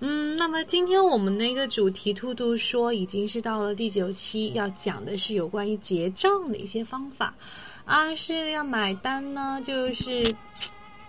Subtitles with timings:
[0.00, 7.32] 嗯，那么今天我们那个主题，兔兔说已经是到了第九期，要讲的是有关于结账的一些方法。
[7.84, 10.24] 啊，是要买单呢，就是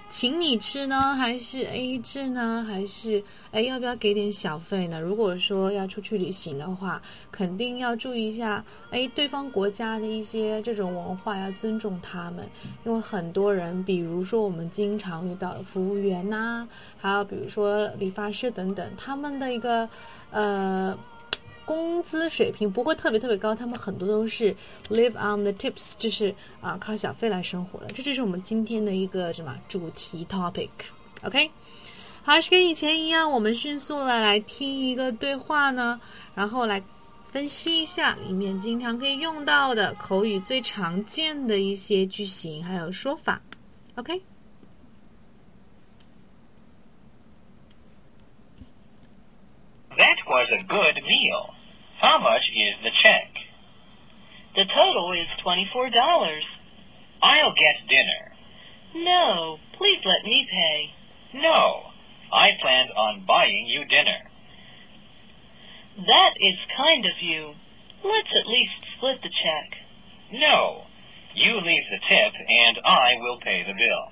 [0.08, 5.00] 请你吃呢，还是 A 制呢，还是哎要不要给点小费呢？
[5.02, 7.02] 如果说要出去旅行的话，
[7.32, 12.48] 肯定要注意一下，哎，对方国家的一些这种文化要尊重他们，
[12.86, 19.90] 因为很多人，比如说我们经常遇到的服务员呐、还有比如说理发师等等，他们的一个
[20.32, 20.98] 呃。
[21.66, 24.55] 工资水平不会特别特别高，他们很多都是
[24.90, 27.88] live on the tips，就是啊靠小费来生活的。
[27.88, 30.70] 这就是我们今天的一个什么主题 topic。
[31.24, 31.49] OK，
[32.24, 35.99] 好，是跟以前一样，我们迅速的来听一个对话呢，
[36.35, 36.82] 然后来
[37.32, 43.41] 分析一下里面经常可以用到的口语最常见的一些句型还有说法。
[43.96, 44.22] OK。
[49.98, 51.54] That was a good meal.
[51.99, 53.32] How much is the check?
[54.55, 56.41] The total is $24.
[57.21, 58.34] I'll get dinner.
[58.93, 60.93] No, please let me pay.
[61.34, 61.91] No,
[62.32, 64.29] I planned on buying you dinner.
[66.07, 67.56] That is kind of you.
[68.03, 69.78] Let's at least split the check.
[70.31, 70.85] No,
[71.34, 74.09] you leave the tip and I will pay the bill.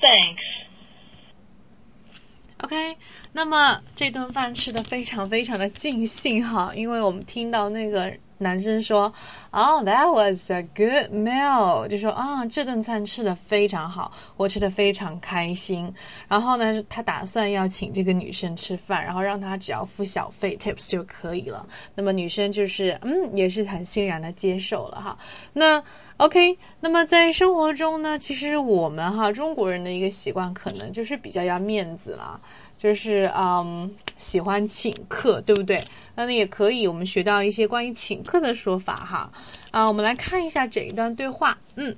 [0.00, 0.42] Thanks.
[2.64, 2.96] OK，
[3.32, 9.12] 那么这顿饭吃的非常非常的尽兴哈，因为我们听到那个男生说，
[9.52, 15.92] 哦、t h a t was a good meal，就说啊、这顿餐吃的非常好，我吃的非常开心。
[16.26, 21.64] 然后呢，他打算要请这个女生吃饭，然后让她只要付小费 tips 就可以了。
[21.94, 25.16] 那么女生就是嗯，也是很欣然的接受了哈。
[25.52, 25.80] 那
[26.18, 32.40] OK，那么在生活中呢，其实我们哈中国人的一个习惯，可能就是比较要面子啦，
[32.76, 35.80] 就是嗯喜欢请客，对不对？
[36.16, 39.30] 那呢也可以，我们学到一些关于请客的说法哈。
[39.70, 41.56] 啊，我们来看一下这一段对话。
[41.76, 41.94] 嗯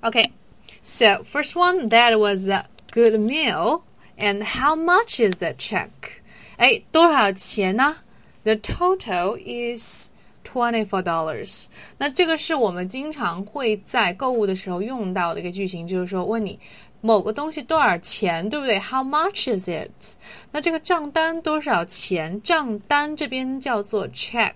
[0.00, 3.82] ，OK，so、first one that was a good meal
[4.16, 5.90] and how much is the check？
[6.56, 7.96] 哎，多少钱呢
[8.44, 10.11] ？The total is
[10.52, 11.64] twenty-four dollars。
[11.96, 16.58] 那这个是我们经常会在购物的时候用到的一个句型，就是说问你
[17.04, 19.90] 某个东西多少钱，对不对？How much is it？
[20.52, 22.40] 那这个账单多少钱？
[22.42, 24.52] 账单这边叫做 check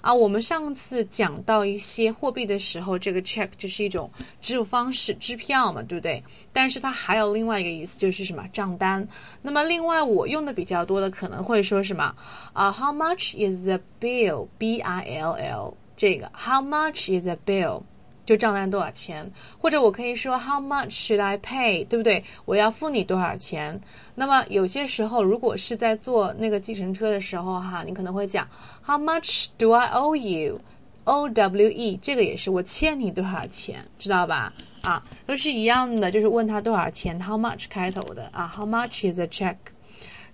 [0.00, 0.12] 啊。
[0.12, 4.10] 我们上次讲到一些货币的时候，这个 check 就是一种
[4.40, 6.20] 支付方式，支票嘛，对不对？
[6.52, 9.06] 但是它还有另外一个意思，就是什么账单。
[9.40, 12.12] 那么另外我用的比较多的可能会说什么
[12.52, 17.82] 啊？How much is the bill？B I L L 这个 How much is the bill？
[18.26, 21.86] 就账单多少钱，或者我可以说 How much should I pay？
[21.86, 22.22] 对不对？
[22.44, 23.80] 我要付你多少钱？
[24.16, 28.46] 那么有些时候，如果是在坐那个计程车的时候哈，你可能会讲
[28.84, 34.52] How much do I owe you？O W E 这个也是我欠你多少钱，知道吧？
[34.82, 39.54] 啊，都是一样的，就是问他多少钱，How much 开头的啊，How much is the check？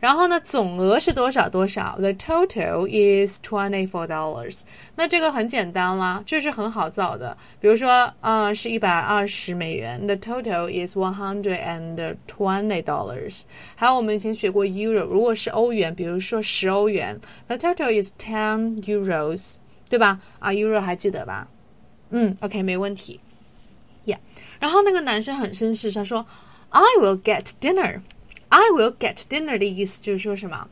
[0.02, 1.96] 然后呢，总额是多少多少？
[1.98, 4.62] The total is twenty four dollars。
[4.96, 7.36] 那这个很简单啦，这是很好造的。
[7.60, 13.42] 比如说，呃，是一百二十美元，The total is one hundred and twenty dollars。
[13.76, 19.56] 还有我们以前学过 euro，如果是欧元，比如说十欧元，The total is ten euros，
[19.90, 20.20] 对吧？
[20.38, 21.48] 啊，euro 还记得吧？
[22.12, 23.20] 嗯，OK，没问题。
[24.06, 24.18] Yeah，
[24.60, 26.24] 然后那个男生很绅士，他说，
[26.70, 28.00] I will get dinner。
[28.53, 30.69] I will get dinner 的意思就是说什么？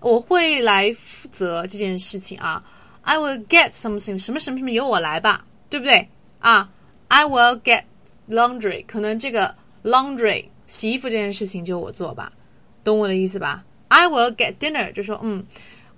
[0.00, 2.64] 我会来负责这件事情啊。
[3.02, 6.08] I will get something 什么什么什么由我来吧，对不对
[6.38, 6.70] 啊
[7.08, 7.82] ？I will get
[8.30, 9.54] laundry 可能这个
[9.84, 12.32] laundry 洗衣服这件事情就我做吧，
[12.82, 15.44] 懂我的意思吧？I will get dinner 就说嗯。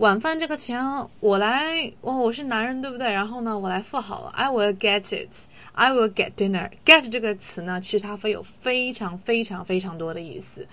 [0.00, 0.82] 晚饭这个钱
[1.20, 3.12] 我来，哦，我是男人对不对？
[3.12, 4.30] 然后呢，我来付好了。
[4.30, 5.28] I will get it.
[5.72, 6.70] I will get dinner.
[6.86, 10.66] Get 这个词呢，其实它会有非常非常非常多的意思，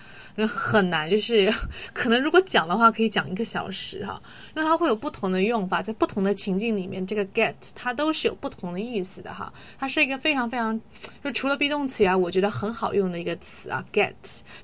[0.47, 1.53] 很难，就是
[1.91, 4.17] 可能如果讲的话，可以讲一个小时哈，
[4.55, 9.51] 因为它会有不同的用法，在不同的情境里面，这个 get 它都是有不同的意思的哈。
[9.77, 10.79] 它是一个非常非常，
[11.21, 14.13] 就除了 be 动词以外，我觉得很好用的一个词啊，get。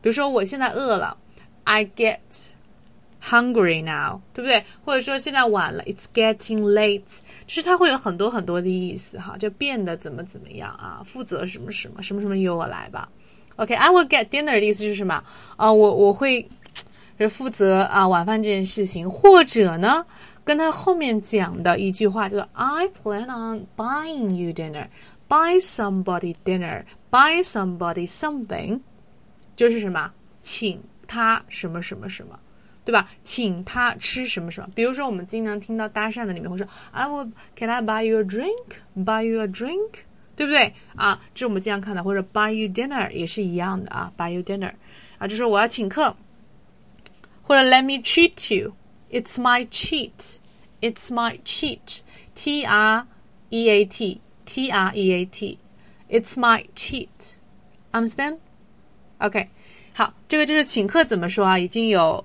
[0.02, 1.18] 比如说我现在饿了
[1.66, 2.20] ，I get
[3.24, 4.64] hungry now，对不对？
[4.84, 7.02] 或者说现在晚了，it's getting late，
[7.48, 13.08] 就是它会有很多很多的意思哈，就变得怎么怎么样啊，负责什么什么什么什么由我来吧。
[13.56, 15.24] OK，I、will get dinner 的意思是什么
[15.56, 15.72] 啊？
[15.72, 16.48] 我我会
[17.18, 20.06] 是负责啊晚饭这件事情，或者呢，
[20.44, 24.88] 跟他后面讲的一句话就是 I plan on buying you dinner。
[25.30, 28.80] buy somebody dinner, buy somebody something，
[29.56, 30.12] 就是什么，
[30.44, 32.38] 请他什么什么什么，
[32.85, 33.09] 对吧？
[33.25, 34.69] 请他吃什么什么。
[34.75, 38.65] 比如说，我们经常听到搭讪的里面会说，I will, can I buy you a drink?
[38.97, 39.91] Buy you a drink，
[40.35, 41.21] 对不对啊？
[41.35, 44.73] 这是我们经常看到，或者 buy you dinner 也是一样的啊，buy you dinner
[45.19, 46.17] 啊，就说我要请客，
[47.43, 48.75] 或者 let me treat you,
[49.11, 50.37] it's my cheat,
[50.81, 52.01] it's my cheat,
[52.35, 53.07] T R
[53.51, 55.59] E A T。T R E A T.
[56.09, 57.37] It's my cheat.
[57.93, 58.39] Understand?
[59.19, 59.51] OK，
[59.93, 61.59] 好，这个就是请客怎么说啊？
[61.59, 62.25] 已经有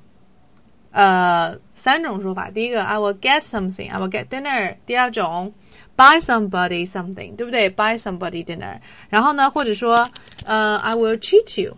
[0.92, 2.50] 呃三种说法。
[2.50, 4.76] 第一个，I will get something, I will get dinner。
[4.86, 5.54] 第二种，
[5.96, 7.70] buy somebody something，对不对？
[7.70, 8.80] buy somebody dinner。
[9.10, 10.10] 然后呢，或者说
[10.46, 11.78] 呃，I will treat you，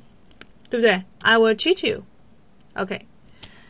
[0.70, 1.04] 对不对？
[1.22, 3.06] I will treat you。OK，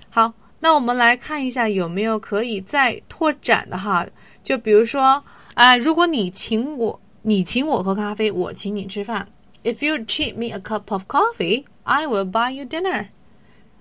[0.10, 4.06] 好，那我们来看一下有没有可以再拓展的哈。
[4.44, 5.24] 就比如说。
[5.56, 9.26] 啊，如果你请我，你请我喝咖啡，我请你吃饭。
[9.64, 13.06] If you treat me a cup of coffee, I will buy you dinner。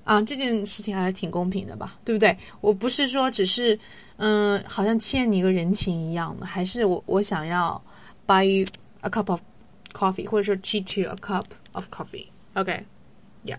[0.08, 2.37] 啊，这件事情还是挺公平的吧，对不对？
[2.61, 3.78] 我不是说只是，
[4.16, 7.82] 嗯，好像欠你一个人情一样的，还是我我想要
[8.26, 8.66] buy you
[9.00, 9.40] a cup of
[9.93, 13.56] coffee，或者说 treat you a cup of coffee。OK，yeah。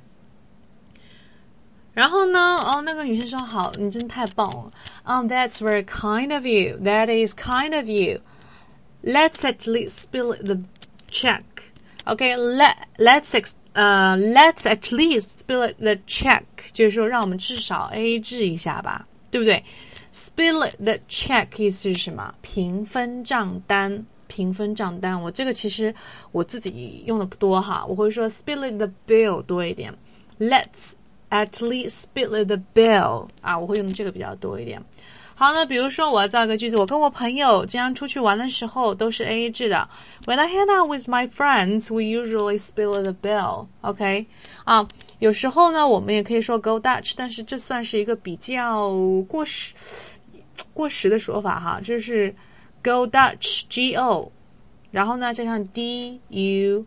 [1.94, 4.72] 然后呢，哦，那个女生说好，你真太棒了。
[5.06, 6.78] Um, that's very kind of you.
[6.84, 8.20] That is kind of you.
[9.02, 10.60] Let's at least spill the
[11.10, 11.44] check.
[12.11, 16.43] Okay, let let's 呃 let's at least spill the check，
[16.73, 19.63] 就是说让我们至少 A A 制一下吧，对不对
[20.13, 22.35] ？Spill the check 意思是什么？
[22.43, 25.23] 平分账单，平分账单。
[25.23, 25.95] 我这个其实
[26.33, 29.95] 我自己用的不多哈，我会说 spill the bill 多一点。
[30.41, 30.95] Let's
[31.31, 34.83] at least split the bill 啊，我会用这个比较多一点。
[35.41, 39.89] 好，那比如说我要造一个句子，我跟我朋友经常出去玩的时候都是 A A 制的。
[40.27, 43.67] When I hang out with my friends, we usually split the bill.
[43.81, 44.27] OK，
[44.65, 44.87] 啊，
[45.19, 48.91] 有时候呢，我们也可以说 Go Dutch，但是这算是一个比较
[49.27, 49.73] 过时、
[50.75, 52.35] 过时的说法哈，就是
[52.85, 54.31] Go Dutch，G O，
[54.91, 56.85] 然后呢加上 D U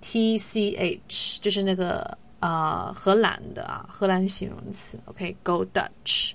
[0.00, 2.18] T C H，就是那个。
[2.40, 4.98] 呃，荷兰的啊，荷兰形容词。
[5.04, 6.32] OK，Go、Dutch。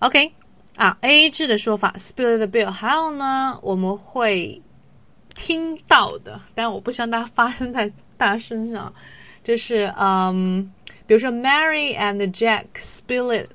[0.00, 0.30] OK
[0.76, 2.70] 啊，A A 制的说法，spill the bill。
[2.70, 4.60] 还有呢，我们会
[5.34, 8.92] 听到的，但我不希望大家发生在大家身上，
[9.42, 10.70] 就是嗯，
[11.06, 13.48] 比如说 Mary and Jack spill it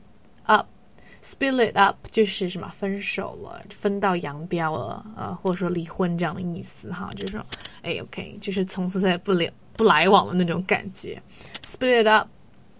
[0.46, 7.46] up，spill it up 就是什么分手了，分道扬镳了，呃，或者说离婚这样的意思哈，就是说，
[7.84, 11.22] 哎，OK，就是从此再也不了不来往的那种感觉
[11.64, 12.28] ，spill it up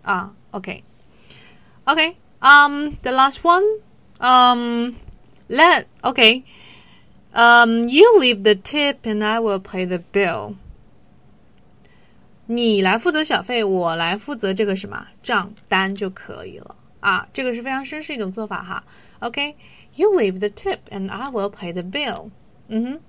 [0.02, 3.63] 啊，OK，OK，嗯，the last one，
[4.19, 4.95] 嗯，
[5.49, 6.43] let OK，
[7.33, 10.55] 嗯，you leave the tip and I will pay the bill。
[12.47, 16.77] 你来负责小费，我来负责这个什么账单就可以了。
[17.01, 18.85] 啊，这个是非常绅士一种做法哈。
[19.19, 20.17] OK，you、okay?
[20.17, 22.31] leave the tip and I will pay the bill。
[22.69, 23.01] 嗯哼，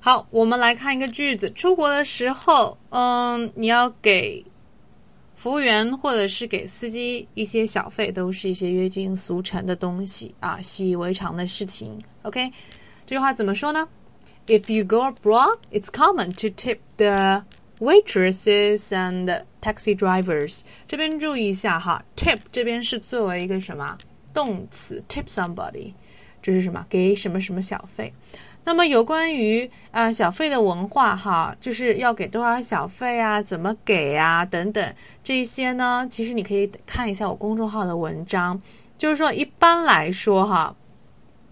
[0.00, 1.50] 好，我们来看一个句子。
[1.52, 4.44] 出国的时候，嗯，你要给
[5.43, 12.01] 服务员或者是给司机一些小费，都是一些约定俗成的东西啊，习以为常的事情。
[12.21, 12.49] OK，
[13.05, 13.85] 这句话怎么说呢
[14.47, 17.43] ？If you go abroad, it's common to tip the
[17.79, 23.97] waitresses and taxi drivers，这边注意一下哈，tip 这边是作为一个什么
[24.33, 25.91] 动词，tip somebody，
[26.43, 26.85] 这是什么？
[26.87, 28.13] 给什么什么小费。
[28.65, 36.07] 那么有关于啊、小费的文化哈，就是要给多少小费啊，怎么给啊等等这些呢？
[36.09, 38.61] 其实你可以看一下我公众号的文章，
[38.97, 40.73] 就是说一般来说哈，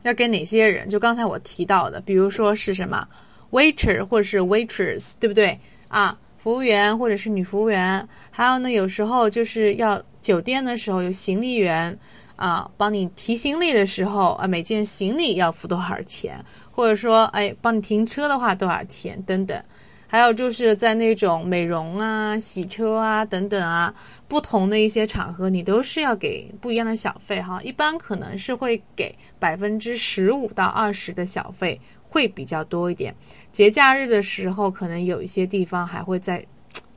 [0.04, 0.88] 要给哪些人？
[0.88, 3.06] 就刚才我提到的，比如说是什么
[3.52, 6.18] waiter 或者是 waitress，对不对啊？
[6.38, 11.96] 服务员或者是女服务员，还有呢，有时候就是要酒店的时候有行李员
[12.42, 19.64] 啊，帮你提行李的时候啊，每件行李要付多少钱，或者说哎，帮你停车的话多少钱等等。
[20.08, 23.94] 还有就是在那种美容啊、洗车啊等等啊，
[24.28, 27.62] 不同的一些场合，你都是要给不一样的小费哈。
[27.64, 31.80] 一般可能是会给百分之十五到二十的小费。
[32.14, 33.16] 会比较多一点，
[33.54, 36.46] 节假日的时候，可能有一些地方还会再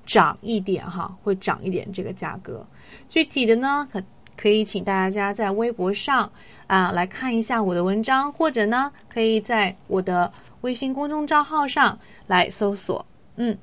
[0.05, 2.67] 涨一点哈，会涨一点这个价格。
[3.09, 4.03] 具体的呢，可
[4.37, 6.31] 可以请大家在微博上
[6.67, 13.05] 啊来看一下我的文章，或者呢，可以在我的微信公众账号上来搜索。
[13.37, 13.57] 嗯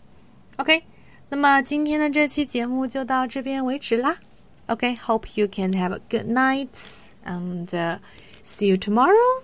[0.58, 0.82] ，OK，
[1.30, 4.18] 那么今天的这期节目就到这边为止啦。
[4.68, 6.70] OK，hope、you can have a good night
[7.26, 7.68] and、
[8.44, 9.44] see you tomorrow.